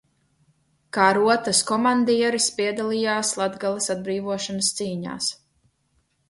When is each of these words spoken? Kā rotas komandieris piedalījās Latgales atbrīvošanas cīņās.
Kā 0.95 1.09
rotas 1.17 1.59
komandieris 1.71 2.47
piedalījās 2.61 3.35
Latgales 3.43 3.91
atbrīvošanas 3.97 4.73
cīņās. 4.81 5.31